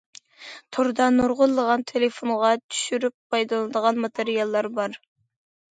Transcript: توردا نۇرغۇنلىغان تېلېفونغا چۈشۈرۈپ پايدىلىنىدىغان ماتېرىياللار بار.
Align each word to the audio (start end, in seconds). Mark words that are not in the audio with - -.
توردا 0.77 1.09
نۇرغۇنلىغان 1.17 1.83
تېلېفونغا 1.91 2.51
چۈشۈرۈپ 2.75 3.17
پايدىلىنىدىغان 3.35 4.05
ماتېرىياللار 4.07 4.75
بار. 4.81 5.01